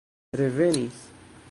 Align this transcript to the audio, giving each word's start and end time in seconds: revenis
revenis 0.41 0.97